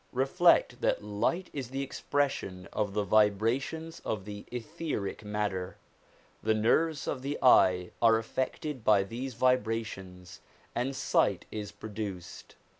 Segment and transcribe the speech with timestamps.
[0.13, 4.89] Reflect that light is the expression of the vibrations 172 SOME ANSWERED QUESTIONS of the
[4.89, 5.77] etheric matter:
[6.41, 10.41] the nerves of the eye are affected by these vibrations,
[10.73, 12.55] and sight is produced.